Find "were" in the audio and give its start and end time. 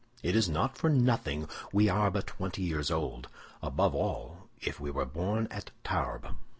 4.89-5.05